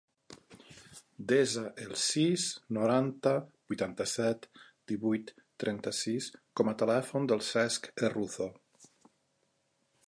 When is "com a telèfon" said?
6.61-7.31